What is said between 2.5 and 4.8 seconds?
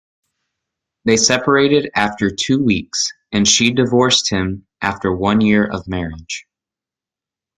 weeks, and she divorced him